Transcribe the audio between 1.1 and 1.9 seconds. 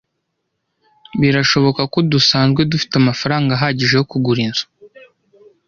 Birashoboka